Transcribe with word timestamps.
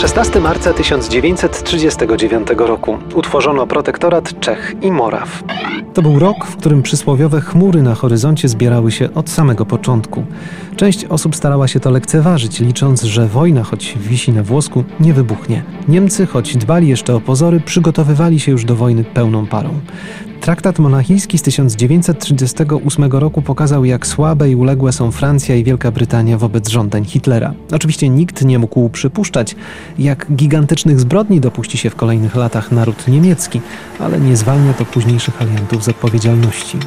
16 0.00 0.40
marca 0.40 0.72
1939 0.72 2.48
roku 2.56 2.98
utworzono 3.14 3.66
protektorat 3.66 4.40
Czech 4.40 4.74
i 4.82 4.92
Moraw. 4.92 5.42
To 5.94 6.02
był 6.02 6.18
rok, 6.18 6.46
w 6.46 6.56
którym 6.56 6.82
przysłowiowe 6.82 7.40
chmury 7.40 7.82
na 7.82 7.94
horyzoncie 7.94 8.48
zbierały 8.48 8.92
się 8.92 9.14
od 9.14 9.30
samego 9.30 9.66
początku. 9.66 10.24
Część 10.76 11.04
osób 11.04 11.36
starała 11.36 11.68
się 11.68 11.80
to 11.80 11.90
lekceważyć, 11.90 12.60
licząc, 12.60 13.02
że 13.02 13.26
wojna, 13.26 13.62
choć 13.62 13.98
wisi 13.98 14.32
na 14.32 14.42
włosku, 14.42 14.84
nie 15.00 15.14
wybuchnie. 15.14 15.62
Niemcy, 15.88 16.26
choć 16.26 16.56
dbali 16.56 16.88
jeszcze 16.88 17.14
o 17.14 17.20
pozory, 17.20 17.60
przygotowywali 17.60 18.40
się 18.40 18.52
już 18.52 18.64
do 18.64 18.76
wojny 18.76 19.04
pełną 19.04 19.46
parą. 19.46 19.70
Traktat 20.40 20.78
monachijski 20.78 21.38
z 21.38 21.42
1938 21.42 23.12
roku 23.12 23.42
pokazał, 23.42 23.84
jak 23.84 24.06
słabe 24.06 24.50
i 24.50 24.54
uległe 24.54 24.92
są 24.92 25.10
Francja 25.10 25.56
i 25.56 25.64
Wielka 25.64 25.90
Brytania 25.90 26.38
wobec 26.38 26.68
żądań 26.68 27.04
Hitlera. 27.04 27.54
Oczywiście 27.72 28.08
nikt 28.08 28.44
nie 28.44 28.58
mógł 28.58 28.88
przypuszczać, 28.88 29.56
jak 29.98 30.32
gigantycznych 30.32 31.00
zbrodni 31.00 31.40
dopuści 31.40 31.78
się 31.78 31.90
w 31.90 31.96
kolejnych 31.96 32.34
latach 32.34 32.72
naród 32.72 33.08
niemiecki, 33.08 33.60
ale 33.98 34.20
nie 34.20 34.36
zwalnia 34.36 34.72
to 34.72 34.84
późniejszych 34.84 35.42
aliantów 35.42 35.84
z 35.84 35.88
odpowiedzialności. 35.88 36.78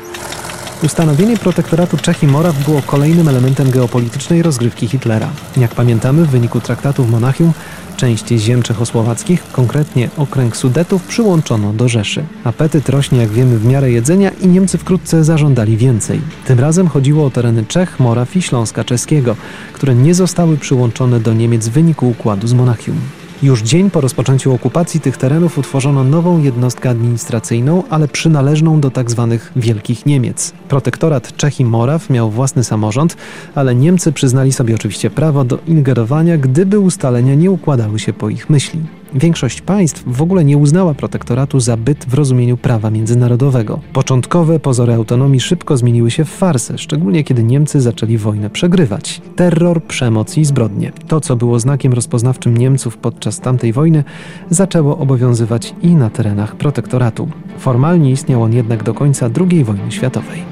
Ustanowienie 0.83 1.37
protektoratu 1.37 1.97
Czech 1.97 2.23
i 2.23 2.27
Moraw 2.27 2.65
było 2.65 2.81
kolejnym 2.81 3.27
elementem 3.27 3.71
geopolitycznej 3.71 4.41
rozgrywki 4.43 4.87
Hitlera. 4.87 5.29
Jak 5.57 5.75
pamiętamy, 5.75 6.25
w 6.25 6.29
wyniku 6.29 6.61
traktatu 6.61 7.03
w 7.03 7.11
Monachium 7.11 7.53
część 8.03 8.27
ziem 8.27 8.63
czechosłowackich, 8.63 9.43
konkretnie 9.51 10.09
okręg 10.17 10.57
Sudetów, 10.57 11.03
przyłączono 11.03 11.73
do 11.73 11.89
Rzeszy. 11.89 12.23
Apetyt 12.43 12.89
rośnie, 12.89 13.19
jak 13.19 13.29
wiemy, 13.29 13.57
w 13.57 13.65
miarę 13.65 13.91
jedzenia 13.91 14.31
i 14.41 14.47
Niemcy 14.47 14.77
wkrótce 14.77 15.23
zażądali 15.23 15.77
więcej. 15.77 16.21
Tym 16.45 16.59
razem 16.59 16.87
chodziło 16.87 17.25
o 17.25 17.29
tereny 17.29 17.65
Czech, 17.65 17.99
Moraw 17.99 18.35
i 18.35 18.41
Śląska 18.41 18.83
Czeskiego, 18.83 19.35
które 19.73 19.95
nie 19.95 20.13
zostały 20.13 20.57
przyłączone 20.57 21.19
do 21.19 21.33
Niemiec 21.33 21.67
w 21.67 21.71
wyniku 21.71 22.09
układu 22.09 22.47
z 22.47 22.53
Monachium. 22.53 22.95
Już 23.43 23.61
dzień 23.61 23.89
po 23.89 24.01
rozpoczęciu 24.01 24.53
okupacji 24.53 24.99
tych 24.99 25.17
terenów 25.17 25.57
utworzono 25.57 26.03
nową 26.03 26.41
jednostkę 26.41 26.89
administracyjną, 26.89 27.83
ale 27.89 28.07
przynależną 28.07 28.79
do 28.79 28.91
tzw. 28.91 29.27
Tak 29.31 29.51
Wielkich 29.55 30.05
Niemiec. 30.05 30.53
Protektorat 30.69 31.35
Czech 31.37 31.59
i 31.59 31.65
Moraw 31.65 32.09
miał 32.09 32.31
własny 32.31 32.63
samorząd, 32.63 33.17
ale 33.55 33.75
Niemcy 33.75 34.11
przyznali 34.11 34.53
sobie 34.53 34.75
oczywiście 34.75 35.09
prawo 35.09 35.43
do 35.43 35.59
ingerowania, 35.67 36.37
gdyby 36.37 36.79
ustalenia 36.79 37.35
nie 37.35 37.51
układały 37.51 37.99
się 37.99 38.13
po 38.13 38.29
ich 38.29 38.49
myśli. 38.49 38.79
Większość 39.15 39.61
państw 39.61 40.03
w 40.07 40.21
ogóle 40.21 40.45
nie 40.45 40.57
uznała 40.57 40.93
protektoratu 40.93 41.59
za 41.59 41.77
byt 41.77 42.05
w 42.05 42.13
rozumieniu 42.13 42.57
prawa 42.57 42.89
międzynarodowego. 42.89 43.79
Początkowe 43.93 44.59
pozory 44.59 44.93
autonomii 44.93 45.39
szybko 45.39 45.77
zmieniły 45.77 46.11
się 46.11 46.25
w 46.25 46.29
farsę, 46.29 46.77
szczególnie 46.77 47.23
kiedy 47.23 47.43
Niemcy 47.43 47.81
zaczęli 47.81 48.17
wojnę 48.17 48.49
przegrywać. 48.49 49.21
Terror, 49.35 49.83
przemoc 49.83 50.37
i 50.37 50.45
zbrodnie. 50.45 50.91
To, 51.07 51.21
co 51.21 51.35
było 51.35 51.59
znakiem 51.59 51.93
rozpoznawczym 51.93 52.57
Niemców 52.57 52.97
podczas 52.97 53.39
tamtej 53.39 53.73
wojny, 53.73 54.03
zaczęło 54.49 54.97
obowiązywać 54.97 55.75
i 55.81 55.87
na 55.87 56.09
terenach 56.09 56.55
protektoratu. 56.55 57.29
Formalnie 57.57 58.11
istniał 58.11 58.43
on 58.43 58.53
jednak 58.53 58.83
do 58.83 58.93
końca 58.93 59.29
II 59.49 59.63
wojny 59.63 59.91
światowej. 59.91 60.43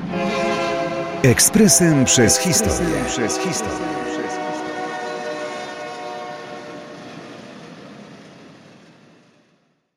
Ekspresem 1.23 2.05
przez 2.05 2.37
historię. 2.37 2.95
Przez 3.07 3.37
historię. 3.37 4.00